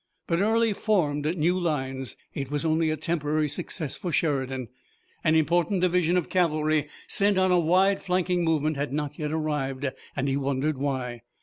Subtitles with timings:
[0.25, 2.17] But Early formed new lines.
[2.33, 4.69] It was only a temporary success for Sheridan.
[5.23, 9.87] An important division of cavalry sent on a wide flanking movement had not yet arrived,
[10.15, 11.21] and he wondered why.